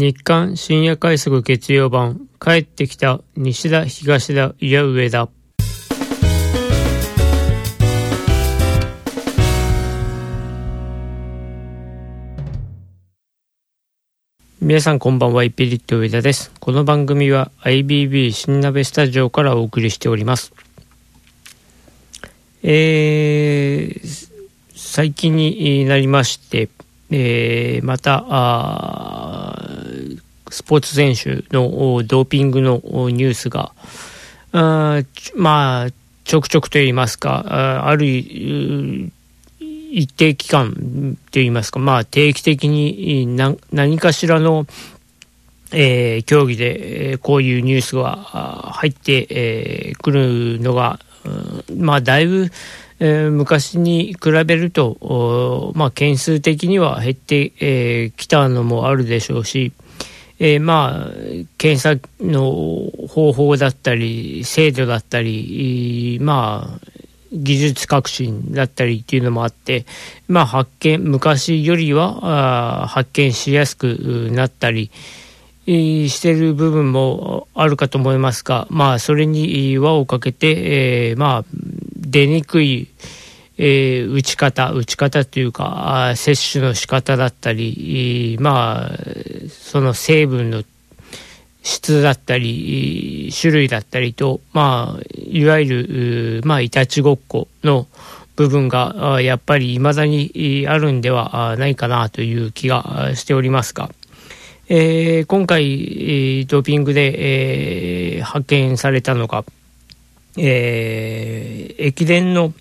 [0.00, 5.28] 日刊深夜快速月曜版帰ってきた西田東田いや上田
[14.62, 16.50] 皆さんこんばんはイピリット上田です。
[16.60, 20.54] この番組は IBB 新鍋スタジオからお送りしております。
[22.62, 24.30] えー、
[24.76, 26.70] 最近になりまして
[27.10, 29.19] えー、またあ
[30.50, 33.72] スポーツ選手のドーピングのニュースが、
[34.52, 35.02] あ
[35.34, 35.90] まあ、
[36.24, 38.06] ちょくちょくと言いますか、ある
[39.92, 44.66] 一定期間と言いますか、まあ、定期的に何かしらの、
[45.72, 48.16] えー、競技で、こういうニュースが
[48.74, 50.10] 入ってく、えー、
[50.56, 51.00] るのが、
[51.76, 52.50] まあ、だいぶ、
[52.98, 59.72] えー、昔に比べると、まあ、件数的には減ってき、えー、たのもあるでしょうし、
[60.42, 61.10] えー、まあ、
[61.58, 66.86] 検査の方法だったり、制度だったり、まあ、
[67.30, 69.84] 技術革新だったりっていうのもあって、
[70.28, 74.90] まあ、発見、昔よりは発見しやすくなったり、
[75.66, 81.44] してる部分もあるかと思いますが、まあ、それに輪をかけて、えー、まあ、
[81.96, 82.88] 出にくい、
[83.58, 88.98] えー、打ち方、打ち方というか、接種の仕方だったり、まあ、
[89.70, 90.64] その成分の
[91.62, 97.86] 質だったり、種類だったりと、まあ、いわゆる、まあ、いたちごっこの
[98.34, 103.90] 部分が、やっぱり未だにあるんではないかなという気がしておりますが、
[104.68, 109.44] えー、今回、ドーピングで、えー、発見されたのが、
[110.36, 112.52] えー、駅伝の、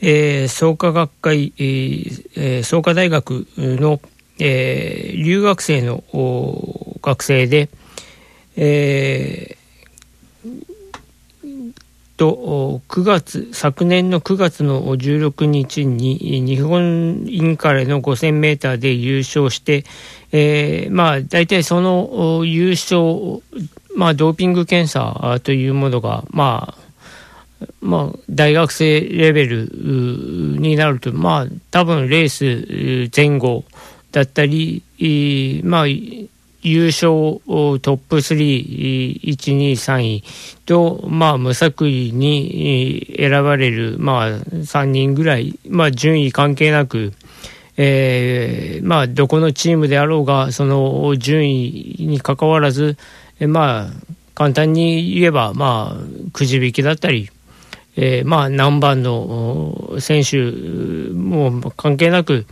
[0.00, 4.00] えー、創価学会、えー、創価大学の、
[4.38, 6.04] えー、留学生の
[7.02, 7.68] 学生で、
[8.56, 9.58] えー、
[12.18, 19.84] と9月昨年の9月の16日に日本インカレの5000メーターで優勝して、
[20.32, 23.40] えー、まあ大体その優勝、
[23.96, 26.88] まあ、ドーピング検査というものが、まあ、
[27.80, 33.64] まあ、大学生レベルになると、まあ、多分レース前後
[34.12, 34.82] だったり、
[35.64, 40.24] まあ、優勝トップ3、1、2、3位
[40.66, 47.12] と、まあ、無作為に選ばれる、まあ、3人ぐらい、まあ、順位関係なく、
[47.76, 52.96] えー、まあ、どこのチームであろうが、その順位にかかわらず、
[53.40, 53.90] まあ、
[54.34, 57.30] 簡単に言えば、まあ、くじ引きだったり、
[57.96, 60.50] えー、まあ、何番の選手
[61.12, 62.46] も関係なく、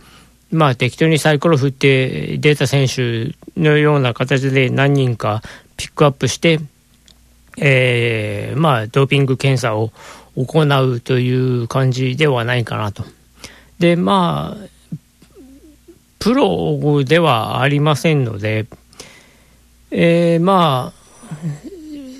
[0.51, 5.41] まあ、適当にサイコロ振って出た選手のような形で何人か
[5.75, 6.59] ピックアップして、
[7.57, 9.91] えー、まあ、ドーピング検査を
[10.35, 13.03] 行うという感じではないかなと。
[13.79, 14.67] で、まあ、
[16.19, 18.67] プロではありませんので、
[19.91, 21.07] えー、まあ、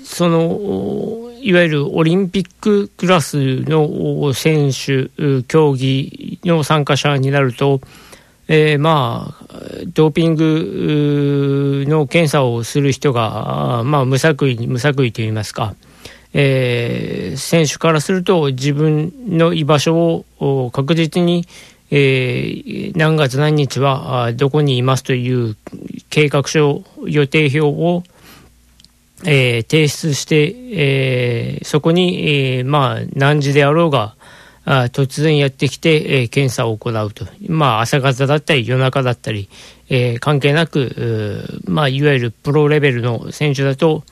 [0.04, 5.08] その、いわゆるオリンピッククラスの選手、
[5.44, 7.80] 競技の参加者になると、
[8.48, 9.46] えー、まあ、
[9.92, 15.74] ドーピングの検査をする人が、まあ、無作為、無作為といいますか、
[16.32, 21.46] えー、選手からすると自分の居場所を確実に、
[21.90, 25.56] えー、何月何日はどこにいますという
[26.08, 28.02] 計画書、予定表を
[29.24, 34.14] えー、提出して、えー、そこに、えー、まあ、何時であろうが、
[34.70, 37.26] あ突然やってきて、えー、検査を行うと。
[37.48, 39.48] まあ、朝方だったり夜中だったり、
[39.88, 44.04] えー、関係なく、まあ、いわゆるプロレベルの選手だと、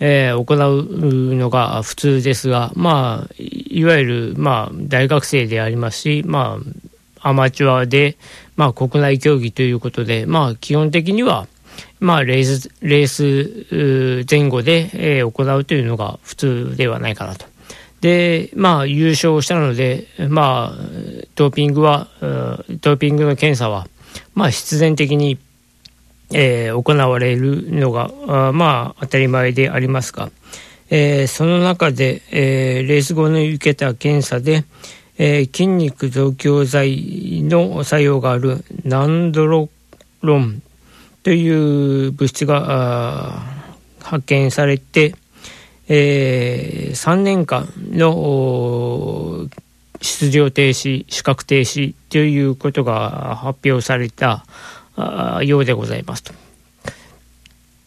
[0.00, 6.58] えー、行うのが普通ですが、まあ、いわゆる、まあ、大学生でありますし、ま
[7.22, 8.16] あ、アマチュアで、
[8.56, 11.46] まあ、国内競技ということで、まあ、基本的には、
[12.00, 17.53] まあ、レース、レース前後で、えー、行うというのが普通ではないかなと。
[18.04, 20.78] で、まあ、優勝したので、まあ、
[21.36, 23.86] ドーピングは、ドーピングの検査は、
[24.34, 25.38] まあ、必然的に、
[26.30, 30.30] えー、行われるのが、あまあ、当たり前でありますが、
[30.90, 34.66] えー、その中で、えー、レース後に受けた検査で、
[35.16, 39.70] えー、筋肉増強剤の作用があるナンドロ
[40.20, 40.60] ロン
[41.22, 43.40] という物質が
[44.02, 45.14] 発見されて、
[45.88, 49.48] えー、3年間の
[50.00, 54.44] 出場停止、資格停止ということが発表された
[55.42, 56.32] ようでございますと。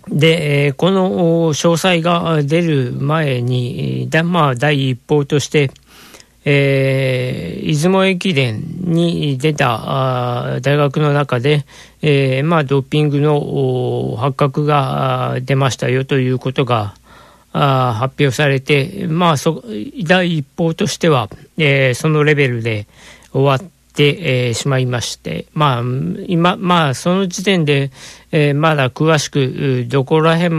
[0.09, 5.71] で、この詳細が出る前に、だまあ、第一報として、
[6.45, 11.65] えー、出雲駅伝に出た大学の中で、
[12.01, 16.95] えーまあ、ドーピングの発覚が出ましたよということが
[17.57, 19.63] あ発表されて、まあそ、
[20.03, 22.87] 第一報としては、えー、そのレベルで
[23.31, 25.83] 終わって、えー、しまいまして、まあ、
[26.27, 27.91] 今、まあ、その時点で、
[28.31, 30.55] えー、まだ詳しくどこら辺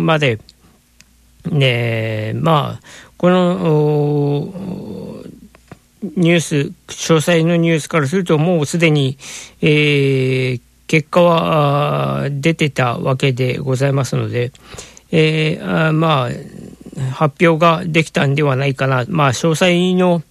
[0.00, 0.38] まで、
[1.50, 5.22] ね、まあ、この
[6.16, 6.56] ニュース、
[6.88, 9.16] 詳細のニュースからすると、もうすでに、
[9.60, 14.52] えー、結果は出てたわけでございますので、
[15.12, 20.22] えー、あまあ、発表ができたんではないかな、まあ、詳細の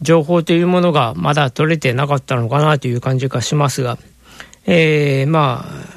[0.00, 3.98] 情報というものがまだ取れてなかったのかなという感じがしますが、
[4.66, 5.96] えー、まあ、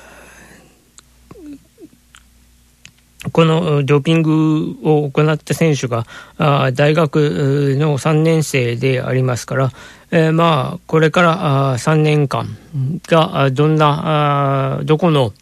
[3.31, 6.05] このドーピングを行った選手が
[6.37, 9.71] あ大学の3年生でありますから、
[10.11, 12.47] えー、まあこれからあ3年間
[13.07, 15.33] がどんなあどこの、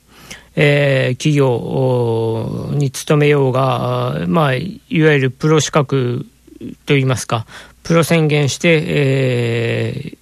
[0.59, 6.25] えー、企業に勤めようが、まあ、いわゆるプロ資格
[6.85, 7.45] といいますか
[7.83, 10.17] プロ宣言して、えー、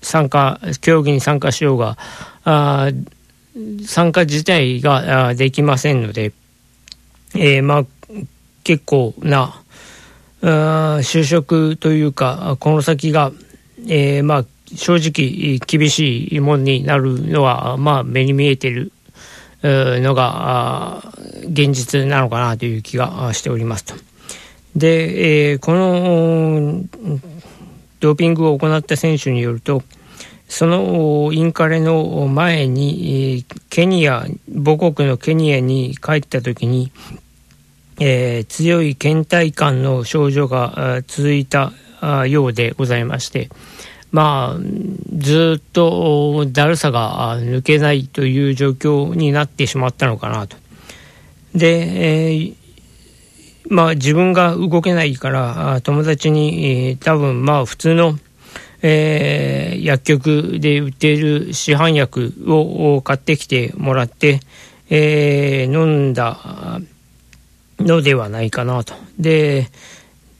[0.00, 1.98] 参加競技に参加しようが
[2.44, 2.90] あ
[3.84, 6.32] 参加自体ができませんので。
[7.34, 7.84] えー、まあ、
[8.64, 9.62] 結構な、
[10.42, 13.32] あ就職というか、この先が、
[13.88, 18.92] えー、まあ、正直厳しいもんになるのは、まあ、目に見えてる
[20.00, 21.02] のが、
[21.42, 23.94] 現実なのかなという気がしておりますと。
[24.74, 26.82] で、えー、この、
[28.00, 29.82] ドーピングを行った選手によると、
[30.48, 36.92] そのインカレの前に、ケニア、母国のケニアに帰った時に、
[37.98, 41.72] えー、強い倦怠感の症状が続いた
[42.26, 43.48] ようでございまして、
[44.12, 44.60] まあ、
[45.16, 50.56] ずっとだるさが抜けないという状況になってしまったのかなと。
[51.54, 52.54] で、えー、
[53.68, 58.18] まあ自分が動けないから友達に、えー、多分まあ普通の、
[58.82, 64.40] えー、薬局で売っている市販薬を買ってきてもらって、
[64.88, 66.80] え、飲んだ
[67.80, 68.94] のではないかなと。
[69.18, 69.68] で、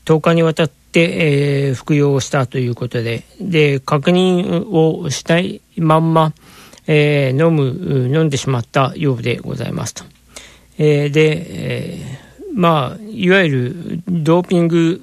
[0.05, 6.33] 10日にわたって、えー、服用したということで、で、確認をしたいまんま、
[6.87, 10.05] えー、飲む、飲んでしまったようでございますと。
[10.79, 15.03] えー、で、え、まあ、いわゆるドーピング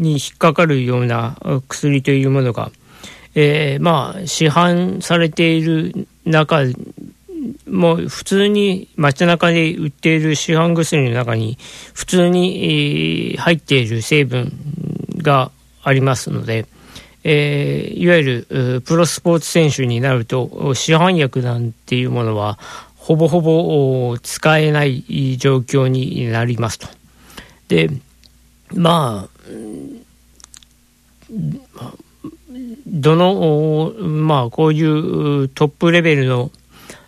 [0.00, 1.36] に引っかかるような
[1.68, 2.70] 薬というものが、
[3.34, 6.62] え、まあ、市販されている中
[7.68, 11.58] もう普通に街中で売っている市販薬の中に
[11.92, 14.52] 普通に、入っている成分
[15.18, 15.50] が
[15.82, 16.66] ありますので、
[17.24, 22.58] えー、いわゆるプロスポーツ選手になると市販薬なんていうものは
[22.96, 26.88] ほぼほぼ使えない状況になりますと。
[27.68, 27.90] で、
[28.72, 29.34] まあ、
[32.86, 36.50] どの、まあ、こういうトップレベルの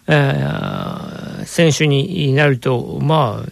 [0.07, 3.51] 選手になると、まあ、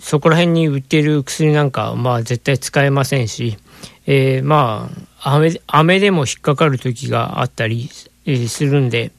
[0.00, 3.56] そこら辺に売っている薬なんか、まあ、絶対使えませんし、
[4.06, 4.90] えー、ま
[5.22, 9.12] あ雨、雨でも引っかかる時があったりするんで、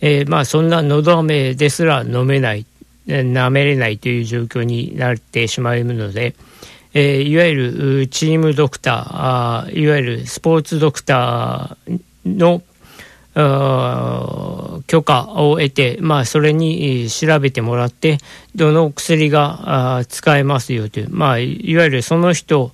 [0.00, 2.66] えー、まあ、そんなのど飴ですら飲めない、
[3.06, 6.34] 舐めれないという状況になってしまうので、
[6.92, 12.62] えー、いわゆるチームドクター、あいわゆるスポーツドクターの、
[13.36, 18.18] 許可を得て、まあ、それに調べてもらって、
[18.54, 22.72] どの薬が使えますよという、まあ、いわゆるその人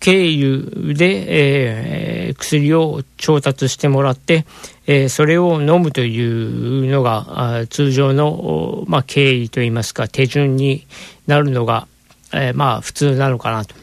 [0.00, 4.44] 経由で、えー、薬を調達してもらって、
[4.86, 10.86] えー、それを飲むというのが通常の、まあ、経緯といいますか手順に
[11.28, 11.86] なるのが、
[12.32, 13.76] えー、まあ普通なのかなと。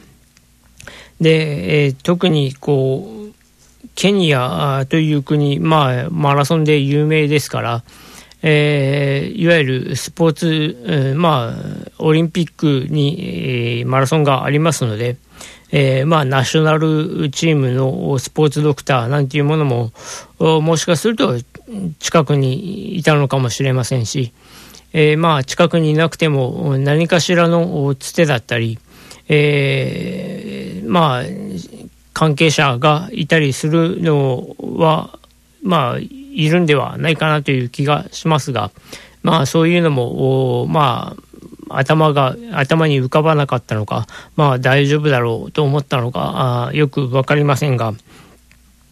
[1.20, 3.41] で、えー、特にこう
[3.94, 7.82] ケニアという国、まあ、マラソンで有名ですから、
[8.42, 15.16] えー、いわゆるスポーツ、えー、まあ、オリンピックに、えー、マラソンがありますので、
[15.70, 19.92] えー、まあ、ナショナルチームのスポーツドクターなんていうものも、
[20.38, 21.36] もしかすると
[22.00, 24.32] 近くにいたのかもしれませんし、
[24.92, 28.78] えー、まあ、近くにいなくても何かしらのつてだったり、
[29.28, 31.22] えー、まあ、
[32.12, 35.18] 関係者がいたりするのは、
[35.62, 38.70] まあ、いるんではないかなという気がしますが、
[39.22, 41.16] まあ、そういうのも、ま
[41.68, 47.94] あ、頭が、頭に浮かばなかったのか、まあ、大丈夫だろうと思ったのか、あよくわかりませんが、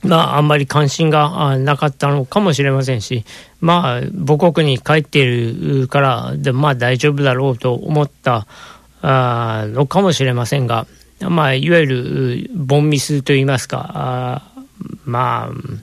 [0.02, 3.24] まあ、あんまり関心がなかったのかもしれませんし、
[3.60, 8.46] まあ、母国に帰っているから、まあ、大丈夫だろうと思った
[9.02, 10.86] あのかもしれませんが、
[11.28, 14.42] まあ、いわゆる、ボンミスといいますか、あ
[15.04, 15.80] まあ、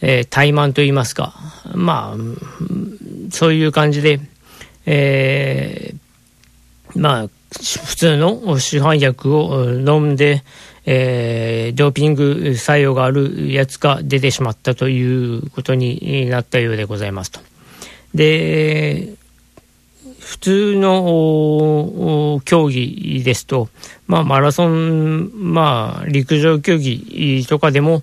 [0.00, 1.34] えー、怠慢といいますか、
[1.74, 4.20] まあ、そういう感じで、
[4.86, 10.42] えー、まあ、普通の市販薬を飲んで、
[10.84, 17.40] えー、ドーピング作用があるやつが出てしまったということになったようでございますと。
[18.14, 19.14] で、
[20.20, 23.68] 普通の競技ですと、
[24.06, 28.02] まあ、マラソン、まあ、陸上競技とかでも、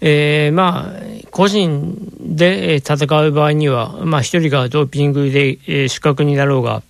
[0.00, 6.82] えー、まあ、個人で戦う場合には、まあ、一人がドーピングで、えー、失格になろうが、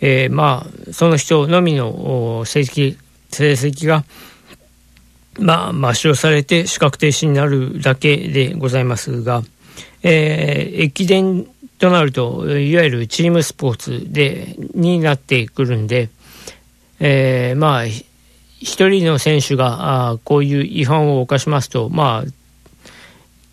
[0.00, 2.98] えー、まあ、その人のみの成績、
[3.30, 4.04] 成績が、
[5.38, 9.42] まあ、抹消されて資格停止になるだけでございますが、
[10.02, 11.46] えー、駅伝
[11.82, 16.10] となると、いわゆるチームスポーツで、になってくるんで、
[17.00, 22.30] えー、まあ、一人の選手があこういう違反を犯しますと、まあ、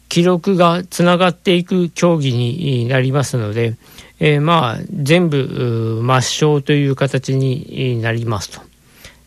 [0.10, 3.74] 記録がつながっていく競技になりますので、
[4.20, 8.62] えー、まあ、全部抹消という形になりますと。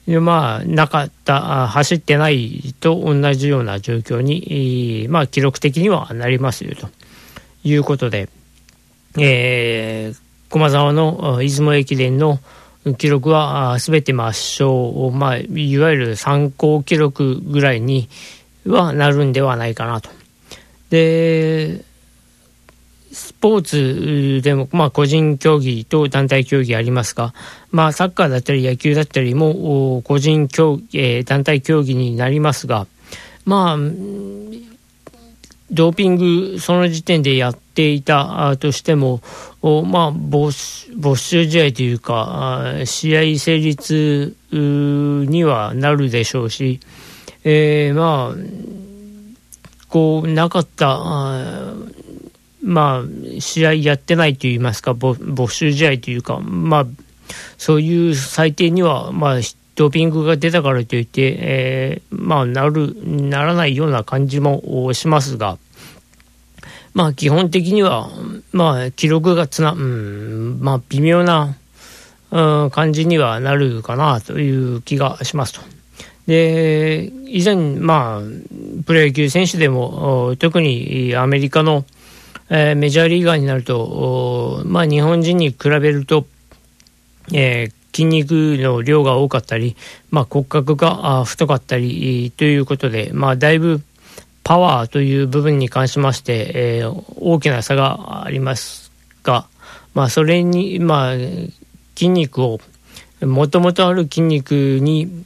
[0.07, 6.89] でまあ、なかった、走ってないと同じような状況に、まあ、記録的にはなりますよと
[7.65, 8.29] いうことで、
[9.19, 12.39] えー、駒沢の出雲駅伝の
[12.99, 18.09] 記録はすべて抹消、まあ、いわゆる参考記録ぐらいに
[18.67, 20.11] はなるんではないかなと。
[20.91, 21.85] で、
[23.13, 27.35] スポーツでも、まあ、個人競技と団体競技ありますが、
[27.71, 32.87] まあ、サッカーだったり野球だったりも個人競技、えー、団体競技になりますが、
[33.45, 33.77] まあ、
[35.73, 39.23] ドーピング、その時点でやっていたとしても、
[39.63, 46.81] まあ、没収試合というか、試合成立にはなるでしょうし、
[47.45, 50.99] えー、まあ、こう、なかった、
[52.63, 56.87] まあ、試合やってないといいますか、没収試合というか、まあ、
[57.57, 59.41] そういう裁定には、まあ、
[59.75, 65.59] ドーピングが出たからといって、えー、まあ、なる、ならないような感じもしますが、
[66.95, 68.11] まあ、基本的には、
[68.53, 71.57] まあ、記録がつな、うん、まあ、微妙な、
[72.31, 75.61] うん、感じにはなるかなという気がしますと。
[76.27, 81.85] で、以前、まあ、プロ野球選手でも、特にアメリカの、
[82.51, 86.27] えー、メジャーリーガーになると、まあ、日本人に比べると、
[87.33, 89.77] えー、筋肉の量が多かったり、
[90.11, 93.83] まあ、骨格が太かったりということで、まあ、だいぶ
[94.45, 98.91] パワーという部分に関しまして、えー、大きな差があります
[99.23, 99.47] が、
[99.95, 101.15] まあ、それに、まあ、
[101.95, 102.61] 筋肉を、
[103.21, 105.25] もともとある筋肉に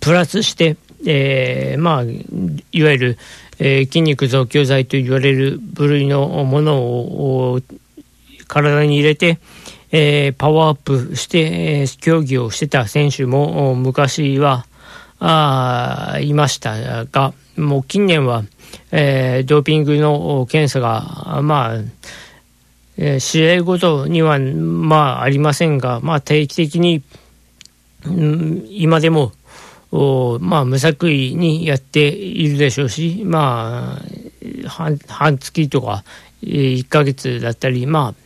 [0.00, 3.18] プラスして、えー、まあ、いわゆる、
[3.58, 7.60] えー、筋肉増強剤と言われる部類のものを
[8.48, 9.38] 体に入れて、
[9.92, 14.66] えー、パワーアップして、えー、競技をしてた選手も昔は
[15.20, 18.42] あいましたが、もう近年は、
[18.90, 21.76] えー、ドーピングの検査が、まあ、
[22.96, 27.02] えー、試合ごとには、まあ、ありませんが、まあ、定期的に、
[28.06, 29.32] うん、今でも、
[30.40, 33.98] まあ、無作為にやっているでしょうし、ま
[34.64, 36.02] あ、半半月とか、
[36.42, 38.21] 1ヶ月だったり、まあ、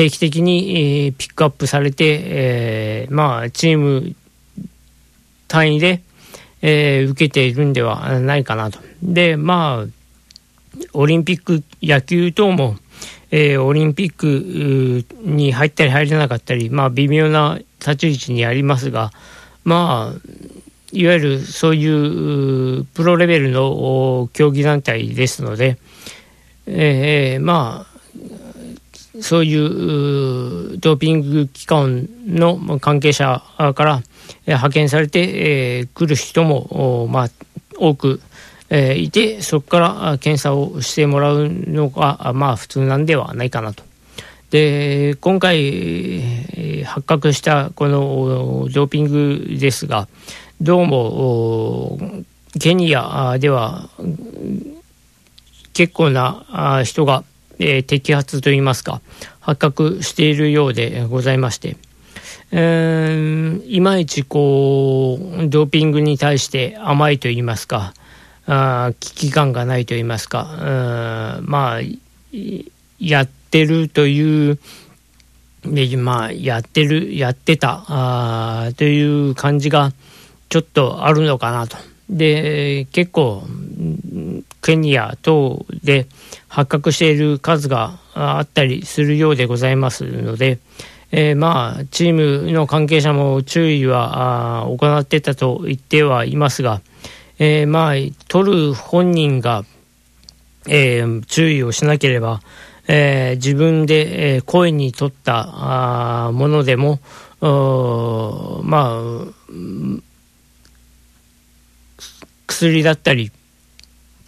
[0.00, 4.14] 定期的に、え、ピックアップされて、えー、まあ、チーム
[5.46, 6.00] 単位で、
[6.62, 8.78] えー、受けているんではないかなと。
[9.02, 12.76] で、まあ、オリンピック野球等も、
[13.30, 19.10] えー、オリンピックに入ったり入れなかったり、まあ、微妙な立ち位置にありますが、
[19.64, 20.20] まあ、
[20.92, 25.76] いわゆるそういうプロレベルの競技団体ですので、
[26.66, 27.89] えー、まあ、
[29.20, 33.42] そういうドーピング機関の関係者
[33.74, 34.02] から
[34.46, 37.30] 派遣されて、えー、来る人も、まあ、
[37.76, 38.20] 多く、
[38.68, 43.82] えー、いて、そこから検査をしてもらうのが、まあ、普通なんではないかなと。
[44.50, 50.08] で、今回、発覚したこのドーピングですが、
[50.60, 51.98] どうも、
[52.60, 53.88] ケニアでは
[55.72, 57.24] 結構な人が、
[57.60, 59.00] えー、摘発といいますか、
[59.40, 61.76] 発覚しているようでございまして、
[62.50, 67.92] えー、いまいちこう、ドーピングに対して甘いと言いますか、
[68.46, 71.80] あ危機感がないと言いますか、まあ、
[72.98, 74.58] やってるという、
[75.98, 79.92] まあ、やってる、やってたあという感じが
[80.48, 81.76] ちょっとあるのかなと。
[82.10, 83.44] で、結構、
[84.62, 86.06] ケニア等で
[86.48, 90.58] 発覚している数があったりするようでございますので、
[91.12, 96.82] えー、まあ、チームの関係者も注意は行ってたと言ってはいますが、
[97.38, 97.94] えー、まあ、
[98.28, 99.64] 取る本人が、
[100.68, 102.42] えー、注意をしなければ、
[102.86, 106.98] え、自分で、え、声に取ったものでも、
[108.62, 109.24] まあ、
[112.60, 113.32] 薬だったり、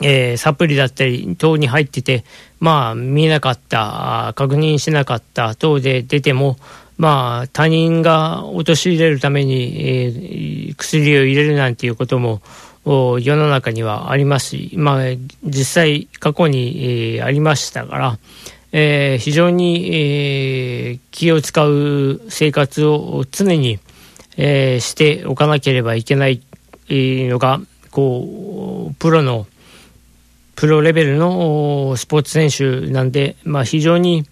[0.01, 2.25] えー、サプリだったり等に入ってて、
[2.61, 6.57] まあ、見えなかった、確認しなかった等で出ても、
[6.97, 12.41] まあ、他人が陥れるために、えー、薬を入れるなんていうことも
[12.85, 15.05] 世の中にはありますし、まあ、
[15.45, 18.19] 実際過去に、えー、ありましたから、
[18.73, 23.79] えー、非常に、えー、気を使う生活を常に、
[24.37, 26.43] えー、しておかなければいけない
[26.89, 27.61] のが、
[27.93, 29.47] こう、プロの
[30.57, 34.27] プロレベルのスポーツ選手なんで、まあ、非常に、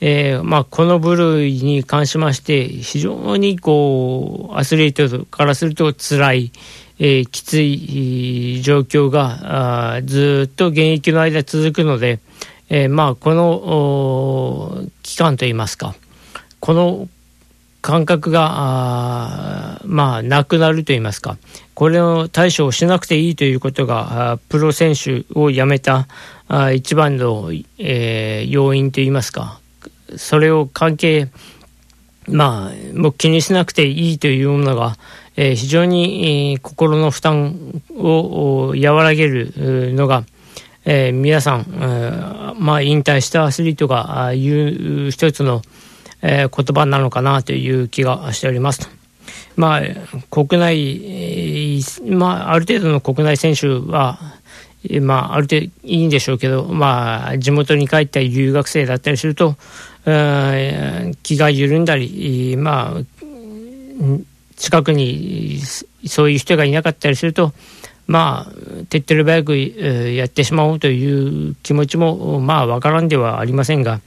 [0.00, 6.52] えーまあ、この部類に関しまして、非常にこうアスリートからすると辛い、
[6.98, 12.20] えー、きつい状況があずっと現役の間続くので、
[12.68, 15.94] えーまあ、この期間といいますか、
[16.60, 17.08] この
[17.82, 21.36] 感覚が、まあ、なくなると言いますか、
[21.74, 26.06] これを対処をしなくていいということが、プロ選手を辞めた
[26.72, 29.58] 一番の、えー、要因といいますか、
[30.16, 31.28] それを関係、
[32.28, 34.96] まあ、もう気にしなくていいというものが、
[35.36, 39.52] えー、非常に、えー、心の負担を和らげる
[39.94, 40.24] のが、
[40.84, 45.62] えー、皆さん、えー、まあ、引退したアスリートが言う一つの、
[46.22, 48.88] えー、言葉なのかなという気がしております。
[49.56, 49.80] まあ、
[50.30, 54.18] 国内、まあ、ある程度の国内選手は、
[55.00, 59.56] まあ、ある程度いいんでしょうけど、まあ、地元に帰った留学生だったりすると、
[61.22, 63.02] 気が緩んだり、まあ、
[64.56, 65.60] 近くに
[66.06, 67.52] そういう人がいなかったりすると、
[68.06, 68.52] まあ、
[68.88, 74.00] 手っ取り早くやってしまおうという気持ちも、まあ、わからんではありませんが、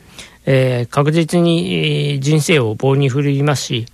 [0.45, 3.85] えー、確実に人生を棒に振るいますし、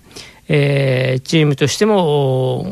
[0.48, 2.66] えー、チームとしても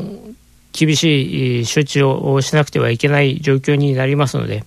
[0.71, 4.63] 厳しい処置をしなくてはいけない状況になりますので、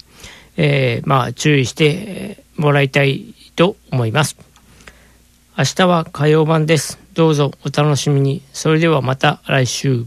[0.57, 4.37] えー、まあ、注意してもらいたいと思います。
[5.57, 6.98] 明日は火曜版です。
[7.14, 8.42] どうぞお楽しみに。
[8.53, 10.05] それではまた来週。